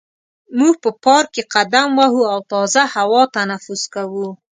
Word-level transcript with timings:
موږ 0.59 0.73
په 0.83 0.89
پارک 1.03 1.27
کې 1.35 1.43
قدم 1.53 1.87
وهو 1.99 2.23
او 2.33 2.39
تازه 2.51 2.83
هوا 2.95 3.21
تنفس 3.35 3.81
کوو. 3.93 4.27